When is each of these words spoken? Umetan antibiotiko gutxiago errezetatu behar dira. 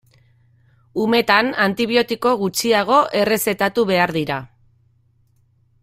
Umetan 1.03 1.51
antibiotiko 1.65 2.31
gutxiago 2.45 2.99
errezetatu 3.21 3.87
behar 3.93 4.15
dira. 4.19 4.41